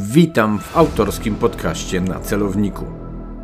[0.00, 2.84] Witam w autorskim podcaście na celowniku.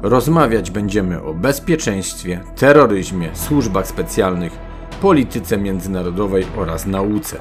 [0.03, 4.53] Rozmawiać będziemy o bezpieczeństwie, terroryzmie, służbach specjalnych,
[5.01, 7.39] polityce międzynarodowej oraz nauce.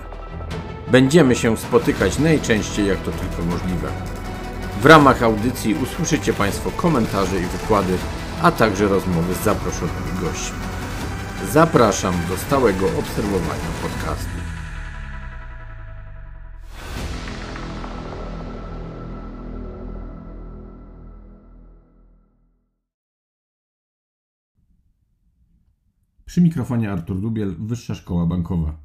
[0.91, 3.87] Będziemy się spotykać najczęściej jak to tylko możliwe.
[4.81, 7.93] W ramach audycji usłyszycie Państwo komentarze i wykłady,
[8.41, 10.57] a także rozmowy z zaproszonymi gośćmi.
[11.51, 14.42] Zapraszam do stałego obserwowania podcastu.
[26.33, 28.77] Przy mikrofonie Artur Dubiel, Wyższa Szkoła Bankowa.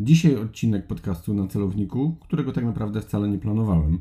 [0.00, 3.98] Dzisiaj odcinek podcastu na celowniku, którego tak naprawdę wcale nie planowałem.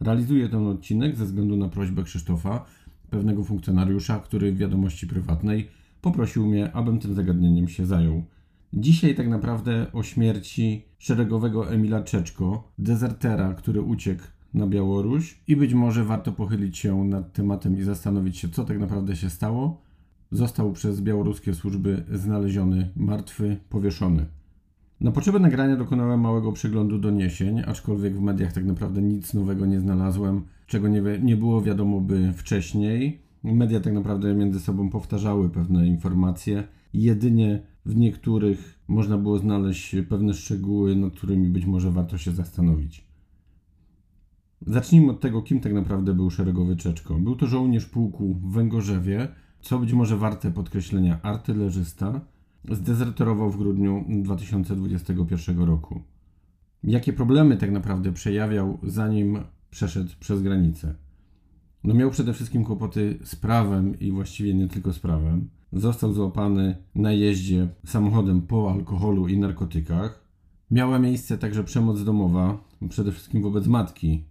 [0.00, 2.64] Realizuję ten odcinek ze względu na prośbę Krzysztofa,
[3.10, 5.68] pewnego funkcjonariusza, który w wiadomości prywatnej
[6.00, 8.24] poprosił mnie, abym tym zagadnieniem się zajął.
[8.72, 15.74] Dzisiaj tak naprawdę o śmierci szeregowego Emila Czeczko, dezertera, który uciekł na Białoruś i być
[15.74, 19.87] może warto pochylić się nad tematem i zastanowić się, co tak naprawdę się stało.
[20.30, 24.26] Został przez białoruskie służby znaleziony martwy, powieszony.
[25.00, 29.80] Na potrzeby nagrania dokonałem małego przeglądu doniesień, aczkolwiek w mediach tak naprawdę nic nowego nie
[29.80, 33.22] znalazłem, czego nie, nie było wiadomo by wcześniej.
[33.44, 36.64] Media tak naprawdę między sobą powtarzały pewne informacje.
[36.94, 43.08] Jedynie w niektórych można było znaleźć pewne szczegóły, nad którymi być może warto się zastanowić.
[44.66, 47.14] Zacznijmy od tego, kim tak naprawdę był szeregowy Czeczko.
[47.14, 49.28] Był to żołnierz pułku w Węgorzewie,
[49.60, 52.20] co być może warte podkreślenia artylerzysta,
[52.70, 56.02] zdezerterował w grudniu 2021 roku.
[56.84, 59.38] Jakie problemy tak naprawdę przejawiał, zanim
[59.70, 60.94] przeszedł przez granicę?
[61.84, 65.50] No miał przede wszystkim kłopoty z prawem i właściwie nie tylko z prawem.
[65.72, 70.28] Został złapany na jeździe samochodem po alkoholu i narkotykach.
[70.70, 74.24] Miała miejsce także przemoc domowa, przede wszystkim wobec matki.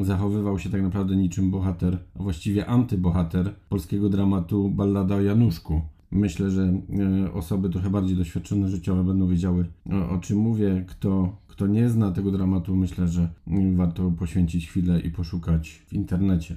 [0.00, 5.80] Zachowywał się tak naprawdę niczym bohater, a właściwie antybohater polskiego dramatu Ballada o Januszku.
[6.10, 6.80] Myślę, że
[7.22, 9.64] e, osoby trochę bardziej doświadczone życiowe będą wiedziały
[10.10, 10.84] o, czym mówię.
[10.88, 13.28] Kto, kto nie zna tego dramatu, myślę, że
[13.74, 16.56] warto poświęcić chwilę i poszukać w internecie.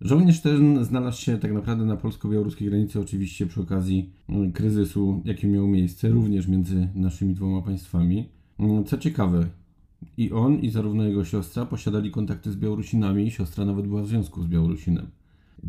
[0.00, 4.10] Żołnierz ten znalazł się tak naprawdę na polsko-białoruskiej granicy, oczywiście przy okazji
[4.54, 8.28] kryzysu, jaki miał miejsce również między naszymi dwoma państwami.
[8.86, 9.46] Co ciekawe,
[10.16, 14.42] i on, i zarówno jego siostra posiadali kontakty z Białorusinami, siostra nawet była w związku
[14.42, 15.06] z Białorusinem.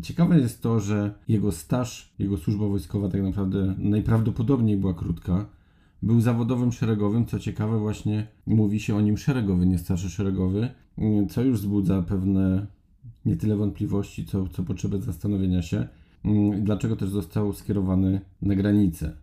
[0.02, 5.46] Ciekawe jest to, że jego staż, jego służba wojskowa tak naprawdę najprawdopodobniej była krótka.
[6.02, 10.68] Był zawodowym szeregowym, co ciekawe właśnie mówi się o nim szeregowy, nie starszy szeregowy,
[11.30, 12.66] co już wzbudza pewne
[13.24, 15.88] nie tyle wątpliwości, co, co potrzebę zastanowienia się,
[16.60, 19.16] dlaczego też został skierowany na granicę.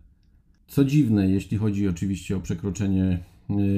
[0.66, 3.18] Co dziwne, jeśli chodzi oczywiście o przekroczenie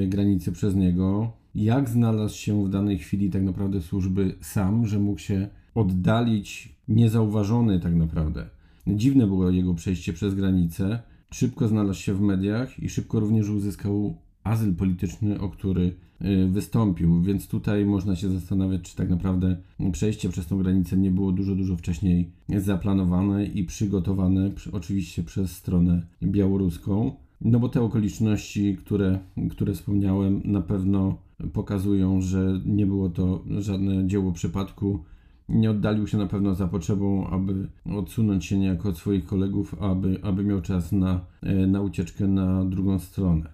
[0.08, 5.18] granicy przez niego, jak znalazł się w danej chwili tak naprawdę służby sam, że mógł
[5.18, 8.46] się oddalić niezauważony tak naprawdę.
[8.86, 10.98] Dziwne było jego przejście przez granicę.
[11.30, 17.22] Szybko znalazł się w mediach i szybko również uzyskał azyl polityczny, o który y, wystąpił,
[17.22, 19.56] więc tutaj można się zastanawiać, czy tak naprawdę
[19.92, 26.02] przejście przez tą granicę nie było dużo, dużo wcześniej zaplanowane i przygotowane, oczywiście przez stronę
[26.22, 27.12] białoruską.
[27.44, 29.18] No bo te okoliczności, które,
[29.50, 31.18] które wspomniałem, na pewno
[31.52, 35.04] pokazują, że nie było to żadne dzieło przypadku.
[35.48, 40.18] Nie oddalił się na pewno za potrzebą, aby odsunąć się niejako od swoich kolegów, aby,
[40.22, 43.52] aby miał czas na, e, na ucieczkę na drugą stronę.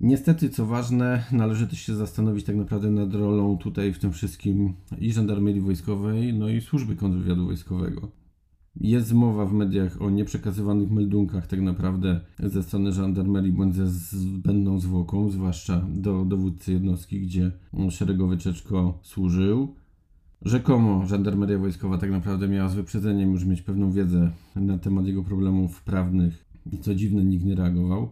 [0.00, 4.74] Niestety, co ważne, należy też się zastanowić tak naprawdę nad rolą tutaj w tym wszystkim
[4.98, 8.08] i żandarmerii wojskowej, no i służby kontrwywiadu wojskowego.
[8.80, 14.80] Jest mowa w mediach o nieprzekazywanych meldunkach tak naprawdę ze strony żandarmerii bądź ze zbędną
[14.80, 17.52] zwłoką, zwłaszcza do dowódcy jednostki, gdzie
[17.90, 19.74] szeregowy Czeczko służył.
[20.42, 25.22] Rzekomo żandarmeria wojskowa tak naprawdę miała z wyprzedzeniem już mieć pewną wiedzę na temat jego
[25.22, 28.10] problemów prawnych i co dziwne nikt nie reagował.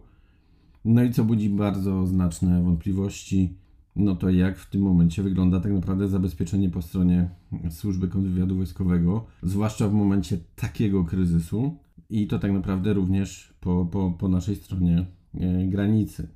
[0.85, 3.53] No i co budzi bardzo znaczne wątpliwości,
[3.97, 7.29] no to jak w tym momencie wygląda tak naprawdę zabezpieczenie po stronie
[7.69, 11.77] służby kontrwywiadu wojskowego, zwłaszcza w momencie takiego kryzysu
[12.09, 16.27] i to tak naprawdę również po, po, po naszej stronie e, granicy.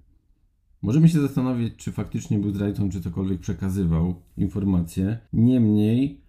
[0.81, 5.17] Możemy się zastanowić, czy faktycznie był zdrajcą, czy cokolwiek przekazywał informacje.
[5.33, 6.21] Niemniej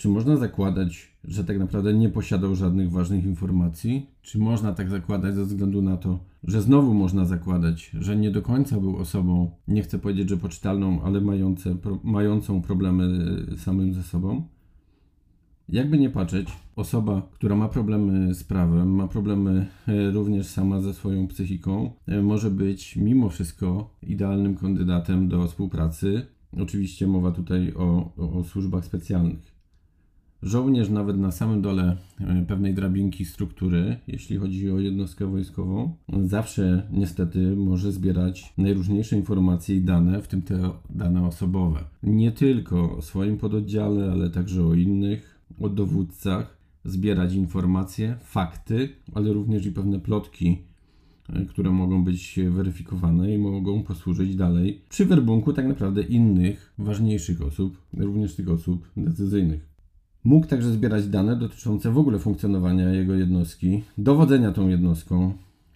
[0.00, 4.06] czy można zakładać, że tak naprawdę nie posiadał żadnych ważnych informacji?
[4.22, 8.42] Czy można tak zakładać ze względu na to, że znowu można zakładać, że nie do
[8.42, 14.02] końca był osobą, nie chcę powiedzieć, że poczytalną, ale mające, pro, mającą problemy samym ze
[14.02, 14.42] sobą?
[15.68, 20.94] Jakby nie patrzeć, osoba, która ma problemy z prawem, ma problemy e, również sama ze
[20.94, 26.26] swoją psychiką, e, może być mimo wszystko idealnym kandydatem do współpracy
[26.58, 29.49] Oczywiście mowa tutaj o, o, o służbach specjalnych.
[30.42, 35.94] Żołnierz nawet na samym dole e, pewnej drabinki struktury, jeśli chodzi o jednostkę wojskową,
[36.24, 41.84] zawsze niestety może zbierać najróżniejsze informacje i dane, w tym te dane osobowe.
[42.02, 49.32] Nie tylko o swoim pododdziale, ale także o innych, o dowódcach, zbierać informacje, fakty, ale
[49.32, 50.58] również i pewne plotki,
[51.28, 57.42] e, które mogą być weryfikowane i mogą posłużyć dalej przy werbunku tak naprawdę innych, ważniejszych
[57.42, 59.69] osób, również tych osób decyzyjnych.
[60.24, 65.32] Mógł także zbierać dane dotyczące w ogóle funkcjonowania jego jednostki, dowodzenia tą jednostką,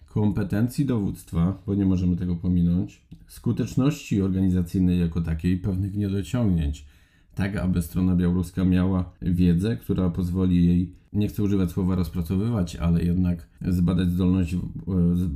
[0.07, 6.85] kompetencji dowództwa, bo nie możemy tego pominąć, skuteczności organizacyjnej jako takiej, pewnych niedociągnięć,
[7.35, 13.03] tak aby strona białoruska miała wiedzę, która pozwoli jej, nie chcę używać słowa rozpracowywać, ale
[13.03, 14.59] jednak zbadać zdolność, e,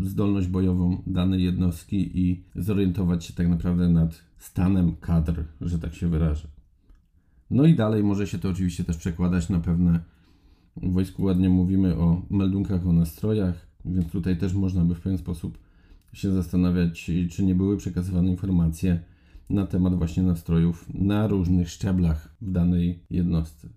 [0.02, 6.08] zdolność bojową danej jednostki i zorientować się tak naprawdę nad stanem kadr, że tak się
[6.08, 6.59] wyrażę.
[7.50, 10.00] No i dalej może się to oczywiście też przekładać na pewne,
[10.78, 15.18] w wojsku ładnie mówimy o meldunkach, o nastrojach, więc tutaj też można by w pewien
[15.18, 15.57] sposób
[16.13, 19.00] się zastanawiać, czy nie były przekazywane informacje
[19.50, 23.69] na temat właśnie nastrojów na różnych szczeblach w danej jednostce.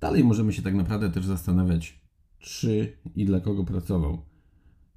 [0.00, 2.00] Dalej możemy się tak naprawdę też zastanawiać,
[2.38, 4.22] czy i dla kogo pracował.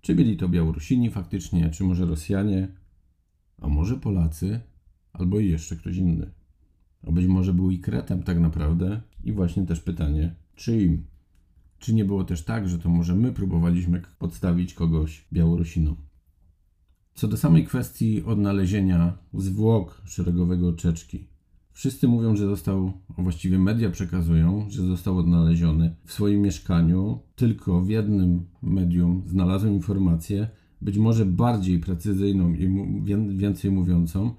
[0.02, 2.68] Czy byli to Białorusini faktycznie, czy może Rosjanie,
[3.62, 4.60] a może Polacy,
[5.14, 6.32] albo jeszcze ktoś inny.
[7.08, 9.02] A być może był i kretem tak naprawdę.
[9.24, 11.04] I właśnie też pytanie, czy im?
[11.80, 15.96] Czy nie było też tak, że to może my próbowaliśmy podstawić kogoś Białorusinom?
[17.14, 21.28] Co do samej kwestii odnalezienia zwłok szeregowego Czeczki.
[21.72, 27.20] Wszyscy mówią, że został, właściwie media przekazują, że został odnaleziony w swoim mieszkaniu.
[27.36, 30.48] Tylko w jednym medium znalazłem informację,
[30.82, 32.70] być może bardziej precyzyjną i
[33.38, 34.36] więcej mówiącą,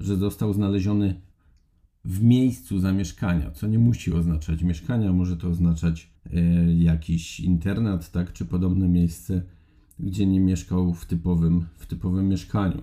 [0.00, 1.20] że został znaleziony
[2.06, 8.32] w miejscu zamieszkania, co nie musi oznaczać mieszkania, może to oznaczać e, jakiś internat, tak,
[8.32, 9.42] czy podobne miejsce,
[9.98, 12.82] gdzie nie mieszkał w typowym, w typowym mieszkaniu.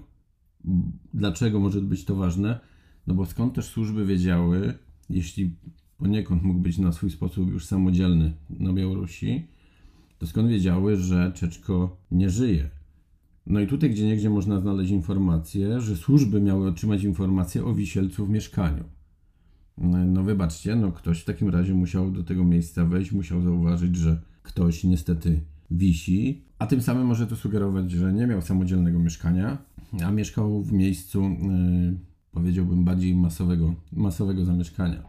[1.13, 2.59] Dlaczego może być to ważne?
[3.07, 4.73] No bo skąd też służby wiedziały,
[5.09, 5.55] jeśli
[5.97, 9.47] poniekąd mógł być na swój sposób już samodzielny na Białorusi,
[10.19, 12.69] to skąd wiedziały, że Czeczko nie żyje?
[13.47, 18.25] No i tutaj gdzie niegdzie można znaleźć informację, że służby miały otrzymać informację o wisielcu
[18.25, 18.83] w mieszkaniu.
[19.77, 24.21] No wybaczcie, no ktoś w takim razie musiał do tego miejsca wejść, musiał zauważyć, że
[24.43, 25.41] ktoś niestety
[25.71, 29.57] wisi, a tym samym może to sugerować, że nie miał samodzielnego mieszkania,
[30.05, 31.97] a mieszkał w miejscu, yy,
[32.31, 35.03] powiedziałbym, bardziej masowego, masowego zamieszkania.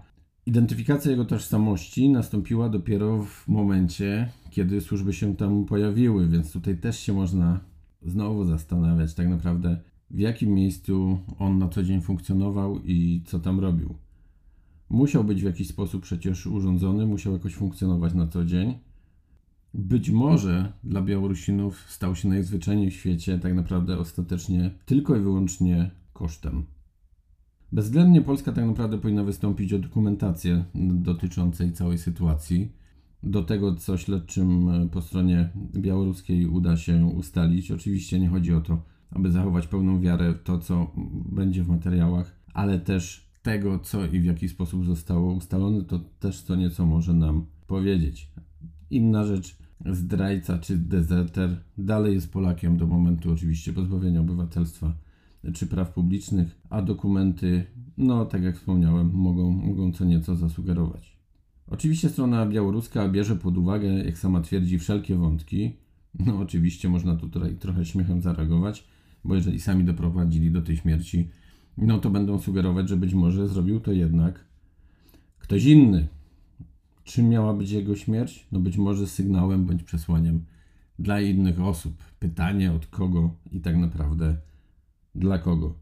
[0.46, 6.98] Identyfikacja jego tożsamości nastąpiła dopiero w momencie, kiedy służby się tam pojawiły, więc tutaj też
[6.98, 7.60] się można
[8.02, 9.80] znowu zastanawiać tak naprawdę,
[10.10, 13.94] w jakim miejscu on na co dzień funkcjonował i co tam robił
[14.90, 18.74] musiał być w jakiś sposób przecież urządzony, musiał jakoś funkcjonować na co dzień.
[19.74, 25.90] Być może dla Białorusinów stał się najzwyczajniej w świecie tak naprawdę ostatecznie tylko i wyłącznie
[26.12, 26.64] kosztem.
[27.72, 32.72] Bezwzględnie Polska tak naprawdę powinna wystąpić o dokumentację dotyczącej całej sytuacji.
[33.22, 37.70] Do tego, co śledczym po stronie białoruskiej uda się ustalić.
[37.70, 40.90] Oczywiście nie chodzi o to, aby zachować pełną wiarę w to, co
[41.32, 46.42] będzie w materiałach, ale też tego, co i w jaki sposób zostało ustalone, to też
[46.42, 48.30] co nieco może nam powiedzieć.
[48.90, 54.92] Inna rzecz, zdrajca czy dezerter dalej jest Polakiem do momentu oczywiście pozbawienia obywatelstwa
[55.54, 57.66] czy praw publicznych, a dokumenty,
[57.98, 61.16] no tak jak wspomniałem, mogą, mogą co nieco zasugerować.
[61.66, 65.76] Oczywiście strona białoruska bierze pod uwagę, jak sama twierdzi, wszelkie wątki.
[66.26, 68.84] No oczywiście można tu tutaj trochę śmiechem zareagować,
[69.24, 71.28] bo jeżeli sami doprowadzili do tej śmierci,
[71.76, 74.44] no to będą sugerować, że być może zrobił to jednak
[75.38, 76.08] ktoś inny.
[77.04, 78.46] Czym miała być jego śmierć?
[78.52, 80.44] No być może sygnałem bądź przesłaniem
[80.98, 82.02] dla innych osób.
[82.18, 84.36] Pytanie od kogo i tak naprawdę
[85.14, 85.74] dla kogo.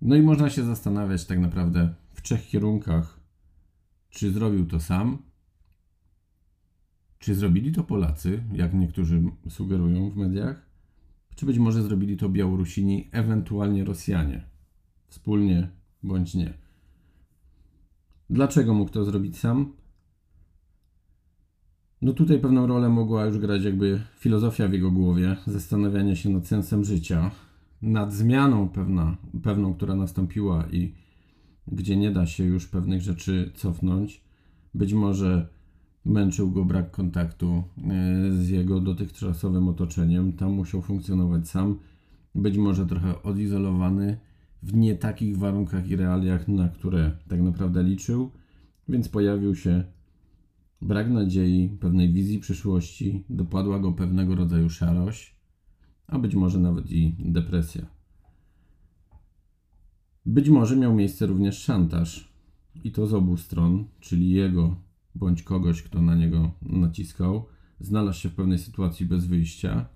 [0.00, 3.20] No i można się zastanawiać tak naprawdę w trzech kierunkach,
[4.10, 5.18] czy zrobił to sam,
[7.18, 10.66] czy zrobili to Polacy, jak niektórzy sugerują w mediach,
[11.34, 14.57] czy być może zrobili to Białorusini, ewentualnie Rosjanie
[15.08, 15.68] wspólnie
[16.02, 16.54] bądź nie.
[18.30, 19.72] Dlaczego mógł to zrobić sam?
[22.02, 26.46] No tutaj pewną rolę mogła już grać jakby filozofia w jego głowie, zastanawianie się nad
[26.46, 27.30] sensem życia,
[27.82, 30.94] nad zmianą pewna, pewną, która nastąpiła i
[31.72, 34.20] gdzie nie da się już pewnych rzeczy cofnąć.
[34.74, 35.48] Być może
[36.04, 41.78] męczył go brak kontaktu e, z jego dotychczasowym otoczeniem, tam musiał funkcjonować sam,
[42.34, 44.18] być może trochę odizolowany,
[44.62, 48.30] w nie takich warunkach i realiach, na które tak naprawdę liczył,
[48.88, 49.84] więc pojawił się
[50.82, 55.36] brak nadziei, pewnej wizji przyszłości, dopadła go pewnego rodzaju szarość,
[56.06, 57.86] a być może nawet i depresja.
[60.26, 62.32] Być może miał miejsce również szantaż,
[62.84, 64.76] i to z obu stron, czyli jego
[65.14, 67.46] bądź kogoś, kto na niego naciskał,
[67.80, 69.86] znalazł się w pewnej sytuacji bez wyjścia.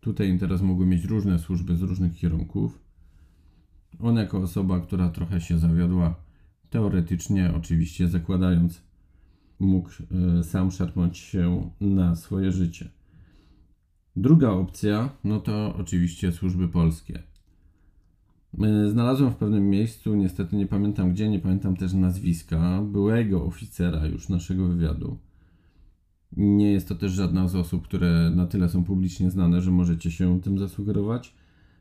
[0.00, 2.87] Tutaj interes mógłby mieć różne służby z różnych kierunków.
[4.00, 6.14] On, jako osoba, która trochę się zawiodła,
[6.70, 8.82] teoretycznie, oczywiście zakładając,
[9.58, 9.90] mógł
[10.38, 12.88] e, sam szarpnąć się na swoje życie.
[14.16, 17.22] Druga opcja, no to oczywiście służby polskie.
[18.60, 24.06] E, znalazłem w pewnym miejscu, niestety nie pamiętam gdzie, nie pamiętam też nazwiska, byłego oficera
[24.06, 25.18] już naszego wywiadu.
[26.36, 30.10] Nie jest to też żadna z osób, które na tyle są publicznie znane, że możecie
[30.10, 31.34] się tym zasugerować.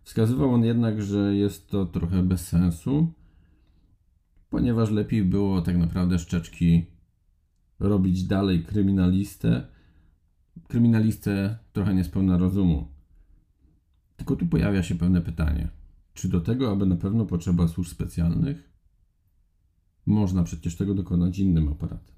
[0.08, 3.14] Wskazywał on jednak, że jest to trochę bez sensu,
[4.50, 6.86] ponieważ lepiej było tak naprawdę szczeczki
[7.80, 9.68] robić dalej kryminalistę.
[10.68, 12.88] Kryminalistę trochę niespełna rozumu.
[14.18, 15.70] Tylko tu pojawia się pewne pytanie.
[16.14, 18.70] Czy do tego, aby na pewno potrzeba służb specjalnych?
[20.06, 22.16] Można przecież tego dokonać innym aparatem.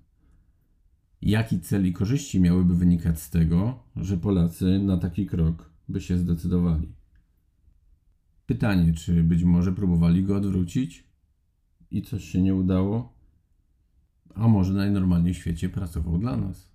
[1.22, 6.18] Jaki cel i korzyści miałyby wynikać z tego, że Polacy na taki krok by się
[6.18, 6.99] zdecydowali?
[8.50, 11.04] Pytanie, czy być może próbowali go odwrócić
[11.92, 13.14] i coś się nie udało?
[14.36, 16.72] A może najnormalniej w świecie pracował dla nas?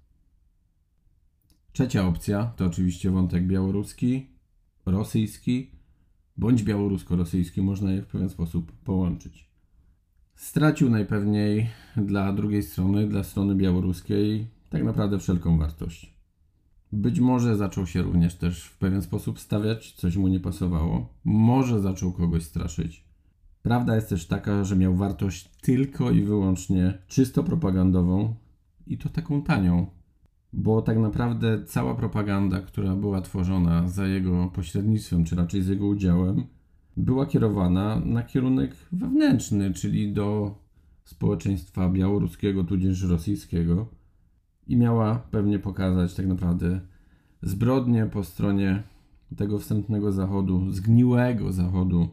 [1.72, 4.26] Trzecia opcja to oczywiście wątek białoruski,
[4.86, 5.70] rosyjski
[6.36, 9.48] bądź białorusko-rosyjski, można je w pewien sposób połączyć.
[10.34, 16.13] Stracił najpewniej dla drugiej strony, dla strony białoruskiej, tak naprawdę wszelką wartość.
[16.94, 21.08] Być może zaczął się również też w pewien sposób stawiać, coś mu nie pasowało.
[21.24, 23.04] Może zaczął kogoś straszyć.
[23.62, 28.34] Prawda jest też taka, że miał wartość tylko i wyłącznie czysto propagandową
[28.86, 29.86] i to taką tanią,
[30.52, 35.86] bo tak naprawdę cała propaganda, która była tworzona za jego pośrednictwem, czy raczej z jego
[35.86, 36.46] udziałem,
[36.96, 40.58] była kierowana na kierunek wewnętrzny, czyli do
[41.04, 44.03] społeczeństwa białoruskiego tudzież rosyjskiego
[44.66, 46.80] i miała pewnie pokazać tak naprawdę
[47.42, 48.82] zbrodnie po stronie
[49.36, 52.08] tego wstępnego zachodu, zgniłego zachodu.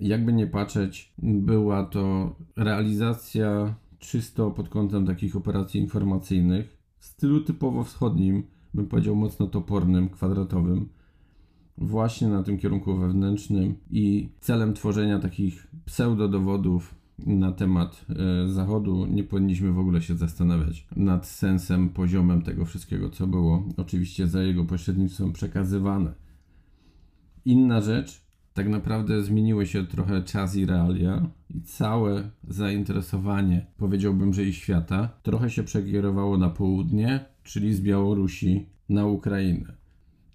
[0.00, 7.84] Jakby nie patrzeć, była to realizacja czysto pod kątem takich operacji informacyjnych, w stylu typowo
[7.84, 8.42] wschodnim,
[8.74, 10.88] bym powiedział mocno topornym, kwadratowym,
[11.78, 19.24] właśnie na tym kierunku wewnętrznym i celem tworzenia takich pseudodowodów na temat e, Zachodu nie
[19.24, 24.64] powinniśmy w ogóle się zastanawiać nad sensem, poziomem tego wszystkiego, co było oczywiście za jego
[24.64, 26.12] pośrednictwem przekazywane.
[27.44, 28.20] Inna rzecz,
[28.54, 35.08] tak naprawdę zmieniły się trochę czas i realia i całe zainteresowanie, powiedziałbym, że i świata,
[35.22, 39.72] trochę się przekierowało na południe, czyli z Białorusi na Ukrainę.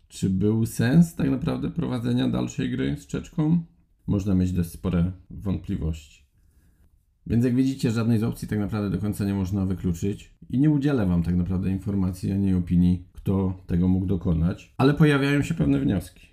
[0.07, 3.63] Czy był sens tak naprawdę prowadzenia dalszej gry z Czeczką?
[4.07, 6.22] Można mieć dość spore wątpliwości.
[7.27, 10.69] Więc jak widzicie, żadnej z opcji tak naprawdę do końca nie można wykluczyć i nie
[10.69, 15.79] udzielę Wam tak naprawdę informacji ani opinii, kto tego mógł dokonać, ale pojawiają się pewne
[15.79, 16.27] wnioski.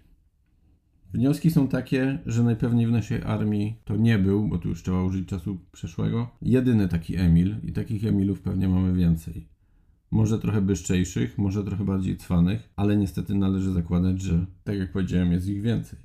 [1.13, 5.03] Wnioski są takie, że najpewniej w naszej armii to nie był, bo tu już trzeba
[5.03, 9.49] użyć czasu przeszłego, jedyny taki Emil i takich Emilów pewnie mamy więcej.
[10.11, 15.33] Może trochę byszczejszych, może trochę bardziej cwanych, ale niestety należy zakładać, że tak jak powiedziałem,
[15.33, 15.99] jest ich więcej.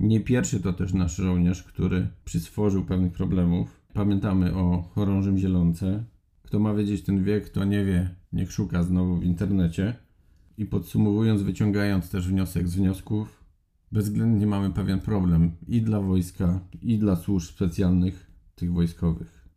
[0.00, 3.85] Nie pierwszy to też nasz żołnierz, który przyswożył pewnych problemów.
[3.96, 6.04] Pamiętamy o chorążym zielonce.
[6.42, 9.94] Kto ma wiedzieć ten wiek, kto nie wie, niech szuka znowu w internecie.
[10.58, 13.44] I podsumowując, wyciągając też wniosek z wniosków,
[13.92, 19.48] bezwzględnie mamy pewien problem i dla wojska, i dla służb specjalnych tych wojskowych.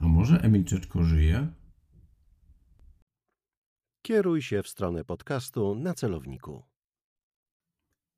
[0.00, 1.48] A może Emil Czeczko żyje?
[4.02, 6.73] Kieruj się w stronę podcastu na celowniku.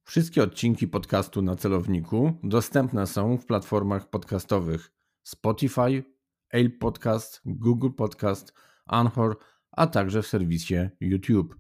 [0.09, 6.05] Wszystkie odcinki podcastu na celowniku dostępne są w platformach podcastowych Spotify,
[6.51, 8.53] Apple Podcast, Google Podcast,
[8.87, 9.39] Anchor,
[9.73, 11.57] a także w serwisie YouTube.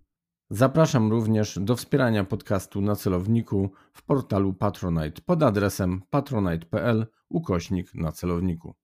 [0.50, 8.12] Zapraszam również do wspierania podcastu na celowniku w portalu Patronite pod adresem patronite.pl ukośnik na
[8.12, 8.74] celowniku.